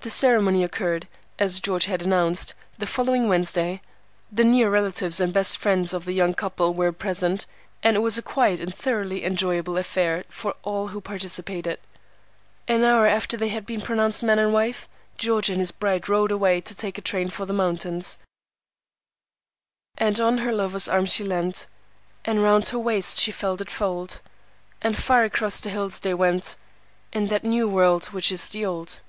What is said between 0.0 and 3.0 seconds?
The ceremony occurred, as George had announced, the